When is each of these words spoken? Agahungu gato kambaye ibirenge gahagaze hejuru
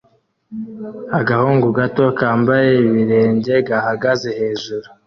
Agahungu 1.19 1.67
gato 1.77 2.05
kambaye 2.19 2.71
ibirenge 2.85 3.53
gahagaze 3.67 4.29
hejuru 4.39 4.87